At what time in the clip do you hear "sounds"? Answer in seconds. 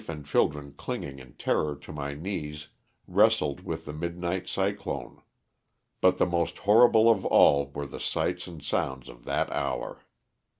8.63-9.07